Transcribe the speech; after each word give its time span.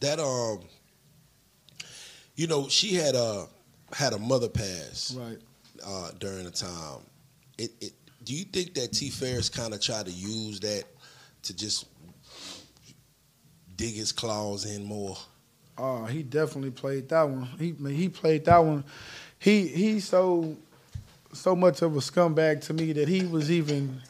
that 0.00 0.18
um, 0.20 0.60
you 2.36 2.46
know, 2.46 2.68
she 2.68 2.94
had 2.94 3.14
a 3.14 3.46
had 3.92 4.12
a 4.12 4.18
mother 4.18 4.48
pass 4.48 5.14
Right. 5.16 5.38
uh, 5.84 6.10
during 6.18 6.44
the 6.44 6.50
time. 6.50 7.00
It, 7.56 7.72
it 7.80 7.92
do 8.24 8.34
you 8.34 8.44
think 8.44 8.74
that 8.74 8.92
T 8.92 9.10
Farris 9.10 9.48
kind 9.48 9.72
of 9.74 9.80
tried 9.80 10.06
to 10.06 10.12
use 10.12 10.60
that 10.60 10.84
to 11.44 11.56
just 11.56 11.86
dig 13.76 13.94
his 13.94 14.12
claws 14.12 14.64
in 14.66 14.84
more? 14.84 15.16
Oh, 15.76 16.04
he 16.04 16.22
definitely 16.22 16.72
played 16.72 17.08
that 17.08 17.22
one. 17.22 17.48
He 17.58 17.72
he 17.94 18.08
played 18.08 18.44
that 18.46 18.58
one. 18.58 18.84
He 19.38 19.66
he 19.68 20.00
so 20.00 20.56
so 21.32 21.54
much 21.54 21.82
of 21.82 21.96
a 21.96 22.00
scumbag 22.00 22.60
to 22.62 22.72
me 22.72 22.92
that 22.92 23.08
he 23.08 23.24
was 23.24 23.50
even 23.50 24.00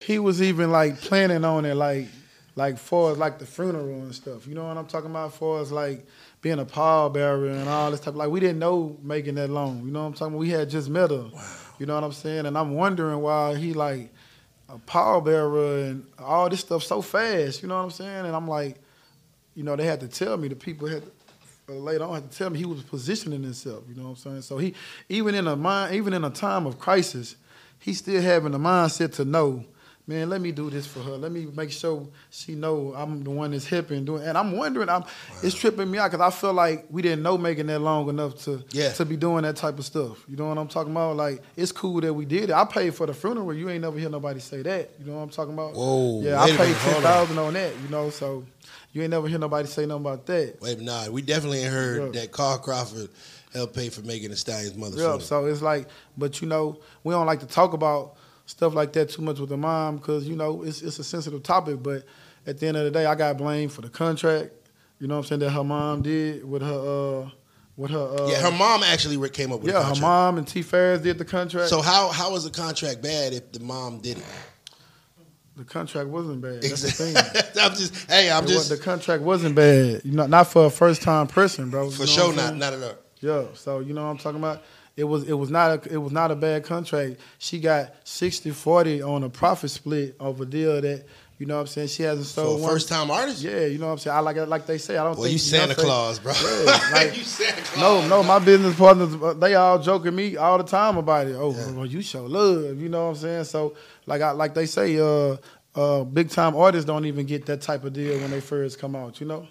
he 0.00 0.18
was 0.18 0.42
even 0.42 0.72
like 0.72 1.00
planning 1.00 1.44
on 1.44 1.64
it 1.64 1.74
like 1.74 2.08
like 2.54 2.78
for 2.78 3.12
as 3.12 3.18
like 3.18 3.38
the 3.38 3.46
funeral 3.46 4.02
and 4.02 4.14
stuff. 4.14 4.46
You 4.46 4.54
know 4.54 4.66
what 4.66 4.76
I'm 4.76 4.86
talking 4.86 5.10
about? 5.10 5.34
For 5.34 5.60
as 5.60 5.72
like 5.72 6.06
being 6.40 6.58
a 6.58 6.64
pallbearer 6.64 7.52
and 7.52 7.68
all 7.68 7.90
this 7.90 8.00
type. 8.00 8.14
Like 8.14 8.30
we 8.30 8.40
didn't 8.40 8.58
know 8.58 8.98
Megan 9.02 9.36
that 9.36 9.48
long. 9.48 9.84
You 9.84 9.90
know 9.90 10.00
what 10.00 10.06
I'm 10.06 10.12
talking? 10.12 10.34
about? 10.34 10.40
We 10.40 10.50
had 10.50 10.68
just 10.68 10.88
met 10.88 11.10
her. 11.10 11.30
You 11.78 11.86
know 11.86 11.94
what 11.94 12.04
I'm 12.04 12.12
saying? 12.12 12.46
And 12.46 12.56
I'm 12.56 12.74
wondering 12.74 13.20
why 13.20 13.56
he 13.56 13.72
like 13.72 14.12
a 14.68 14.78
pallbearer 14.78 15.90
and 15.90 16.06
all 16.18 16.48
this 16.48 16.60
stuff 16.60 16.82
so 16.82 17.02
fast. 17.02 17.62
You 17.62 17.68
know 17.68 17.76
what 17.76 17.84
I'm 17.84 17.90
saying? 17.90 18.26
And 18.26 18.36
I'm 18.36 18.48
like, 18.48 18.76
you 19.54 19.62
know, 19.62 19.76
they 19.76 19.84
had 19.84 20.00
to 20.00 20.08
tell 20.08 20.36
me. 20.36 20.48
The 20.48 20.56
people 20.56 20.88
had 20.88 21.02
uh, 21.68 21.72
later 21.74 22.04
on 22.04 22.14
had 22.14 22.30
to 22.30 22.36
tell 22.36 22.50
me 22.50 22.58
he 22.58 22.64
was 22.64 22.82
positioning 22.82 23.42
himself. 23.42 23.84
You 23.88 23.94
know 23.94 24.04
what 24.04 24.10
I'm 24.10 24.16
saying? 24.16 24.42
So 24.42 24.58
he 24.58 24.74
even 25.08 25.34
in 25.34 25.46
a 25.46 25.56
mind, 25.56 25.94
even 25.94 26.12
in 26.12 26.24
a 26.24 26.30
time 26.30 26.66
of 26.66 26.78
crisis, 26.78 27.36
he's 27.78 27.98
still 27.98 28.20
having 28.20 28.52
the 28.52 28.58
mindset 28.58 29.14
to 29.14 29.24
know, 29.24 29.64
man, 30.06 30.28
let 30.28 30.40
me 30.40 30.50
do 30.52 30.68
this 30.68 30.86
for 30.86 31.00
her. 31.00 31.12
Let 31.12 31.30
me 31.32 31.46
make 31.54 31.70
sure 31.70 32.06
she 32.30 32.54
know 32.54 32.92
I'm 32.96 33.22
the 33.22 33.30
one 33.30 33.52
that's 33.52 33.64
hip 33.66 33.90
and 33.90 34.04
doing. 34.04 34.22
And 34.24 34.36
I'm 34.36 34.56
wondering, 34.56 34.88
I'm 34.88 35.04
it's 35.42 35.54
tripping 35.54 35.90
me 35.90 35.98
out 35.98 36.10
because 36.10 36.20
I 36.26 36.36
feel 36.36 36.52
like 36.52 36.86
we 36.90 37.02
didn't 37.02 37.22
know 37.22 37.38
Megan 37.38 37.66
that 37.68 37.78
long 37.78 38.08
enough 38.08 38.42
to 38.44 38.64
Yeah. 38.72 38.92
to 38.92 39.04
be 39.04 39.16
doing 39.16 39.42
that 39.42 39.56
type 39.56 39.78
of 39.78 39.84
stuff. 39.84 40.24
You 40.28 40.36
know 40.36 40.48
what 40.48 40.58
I'm 40.58 40.68
talking 40.68 40.92
about? 40.92 41.16
Like 41.16 41.40
it's 41.56 41.72
cool 41.72 42.00
that 42.00 42.12
we 42.12 42.24
did 42.24 42.44
it. 42.50 42.52
I 42.52 42.64
paid 42.64 42.94
for 42.94 43.06
the 43.06 43.14
funeral. 43.14 43.54
You 43.54 43.70
ain't 43.70 43.82
never 43.82 43.98
hear 43.98 44.08
nobody 44.10 44.40
say 44.40 44.62
that. 44.62 44.90
You 44.98 45.06
know 45.06 45.16
what 45.18 45.22
I'm 45.22 45.30
talking 45.30 45.54
about? 45.54 45.74
Whoa, 45.74 46.20
Yeah, 46.22 46.40
I 46.40 46.48
paid 46.48 46.58
minute, 46.58 46.76
hold 46.78 47.38
on. 47.38 47.54
that. 47.54 47.72
You 47.82 47.88
know, 47.88 48.10
so 48.10 48.44
you 48.92 49.02
ain't 49.02 49.10
never 49.10 49.28
hear 49.28 49.38
nobody 49.38 49.68
say 49.68 49.86
nothing 49.86 50.02
about 50.02 50.26
that. 50.26 50.56
Wait, 50.60 50.80
nah, 50.80 51.08
we 51.08 51.22
definitely 51.22 51.62
heard 51.62 52.14
Yeah. 52.14 52.20
that 52.20 52.32
Carl 52.32 52.58
Crawford 52.58 53.08
helped 53.54 53.74
pay 53.74 53.88
for 53.88 54.00
Megan 54.02 54.30
Thee 54.30 54.36
Stallion's 54.36 54.76
mother. 54.76 55.00
Yeah, 55.00 55.18
so 55.18 55.44
it's 55.46 55.62
like, 55.62 55.86
but 56.18 56.40
you 56.42 56.48
know, 56.48 56.78
we 57.04 57.12
don't 57.14 57.26
like 57.26 57.40
to 57.40 57.46
talk 57.46 57.72
about 57.72 58.14
stuff 58.52 58.74
like 58.74 58.92
that 58.92 59.08
too 59.10 59.22
much 59.22 59.38
with 59.40 59.48
the 59.48 59.56
mom 59.56 59.96
because 59.96 60.28
you 60.28 60.36
know 60.36 60.62
it's 60.62 60.82
it's 60.82 60.98
a 60.98 61.04
sensitive 61.04 61.42
topic. 61.42 61.82
But 61.82 62.04
at 62.46 62.58
the 62.60 62.66
end 62.68 62.76
of 62.76 62.84
the 62.84 62.90
day, 62.90 63.06
I 63.06 63.14
got 63.14 63.38
blamed 63.38 63.72
for 63.72 63.80
the 63.80 63.88
contract. 63.88 64.50
You 65.00 65.08
know 65.08 65.14
what 65.14 65.20
I'm 65.20 65.26
saying 65.26 65.40
that 65.40 65.50
her 65.50 65.64
mom 65.64 66.02
did 66.02 66.48
with 66.48 66.62
her 66.62 67.22
uh 67.24 67.30
with 67.76 67.90
her 67.90 67.98
uh 68.20 68.28
yeah, 68.28 68.40
her 68.40 68.52
mom 68.56 68.82
actually 68.82 69.28
came 69.30 69.50
up 69.52 69.60
with 69.60 69.72
yeah 69.72 69.82
her 69.82 70.00
mom 70.00 70.38
and 70.38 70.46
T 70.46 70.62
Farris 70.62 71.00
did 71.00 71.18
the 71.18 71.24
contract. 71.24 71.70
So 71.70 71.80
how 71.80 72.08
how 72.10 72.30
was 72.32 72.44
the 72.44 72.50
contract 72.50 73.02
bad 73.02 73.32
if 73.32 73.50
the 73.52 73.60
mom 73.60 73.98
did 73.98 74.18
it? 74.18 74.24
the 75.56 75.64
contract 75.64 76.08
wasn't 76.08 76.40
bad. 76.40 76.62
That's 76.62 76.82
the 76.82 76.90
thing. 76.90 77.16
I'm 77.62 77.72
just 77.74 78.10
hey, 78.10 78.30
I'm 78.30 78.44
It 78.44 78.48
just 78.48 78.70
wa- 78.70 78.76
the 78.76 78.82
contract 78.82 79.22
wasn't 79.22 79.54
bad. 79.54 80.02
You 80.04 80.12
know, 80.12 80.26
not 80.26 80.44
for 80.48 80.66
a 80.66 80.70
first 80.70 81.02
time 81.02 81.26
person, 81.26 81.70
bro. 81.70 81.90
for 81.90 82.02
You 82.04 82.08
know 82.08 82.12
sure 82.12 82.34
not 82.34 82.56
not 82.56 82.72
at 82.74 82.82
all. 82.82 82.94
Yeah, 83.22 83.44
so 83.54 83.78
you 83.80 83.94
know 83.94 84.04
what 84.04 84.10
I'm 84.10 84.18
talking 84.18 84.38
about? 84.40 84.62
It 84.96 85.04
was 85.04 85.26
it 85.26 85.32
was 85.32 85.48
not 85.50 85.86
a 85.86 85.92
it 85.92 85.96
was 85.96 86.12
not 86.12 86.30
a 86.30 86.36
bad 86.36 86.64
contract. 86.64 87.16
She 87.38 87.58
got 87.60 88.04
60-40 88.04 89.06
on 89.08 89.22
a 89.24 89.30
profit 89.30 89.70
split 89.70 90.16
of 90.20 90.40
a 90.40 90.44
deal 90.44 90.80
that, 90.82 91.06
you 91.38 91.46
know 91.46 91.54
what 91.54 91.60
I'm 91.62 91.66
saying, 91.68 91.88
she 91.88 92.02
hasn't 92.02 92.26
sold 92.26 92.60
a 92.60 92.66
first 92.66 92.88
time 92.90 93.10
artist? 93.10 93.42
Yeah, 93.42 93.64
you 93.64 93.78
know 93.78 93.86
what 93.86 93.92
I'm 93.92 93.98
saying? 93.98 94.16
I 94.16 94.20
like 94.20 94.36
like 94.48 94.66
they 94.66 94.76
say, 94.78 94.98
I 94.98 95.04
don't 95.04 95.16
Boy, 95.16 95.22
think 95.22 95.32
you 95.32 95.38
Santa 95.38 95.74
Beyonce- 95.74 95.84
Claus, 95.84 96.18
bro. 96.18 96.32
Yeah, 96.34 96.88
like- 96.92 97.16
you 97.16 97.22
Santa 97.24 97.60
No, 97.80 97.98
Claus. 97.98 98.10
no, 98.10 98.22
my 98.22 98.38
business 98.38 98.76
partners, 98.76 99.14
uh, 99.22 99.32
they 99.34 99.54
all 99.54 99.78
joking 99.78 100.14
me 100.14 100.36
all 100.36 100.58
the 100.58 100.64
time 100.64 100.98
about 100.98 101.26
it. 101.26 101.36
Oh, 101.36 101.50
well, 101.74 101.86
you 101.86 102.02
show 102.02 102.26
love, 102.26 102.78
you 102.78 102.88
know 102.90 103.04
what 103.04 103.10
I'm 103.10 103.16
saying? 103.16 103.44
So, 103.44 103.74
like 104.04 104.20
I 104.20 104.32
like 104.32 104.52
they 104.52 104.66
say, 104.66 104.98
uh, 104.98 105.36
uh, 105.74 106.04
big 106.04 106.28
time 106.28 106.54
artists 106.54 106.84
don't 106.86 107.06
even 107.06 107.24
get 107.24 107.46
that 107.46 107.62
type 107.62 107.82
of 107.84 107.94
deal 107.94 108.18
when 108.20 108.30
they 108.30 108.40
first 108.42 108.78
come 108.78 108.94
out, 108.94 109.20
you 109.22 109.26
know? 109.26 109.48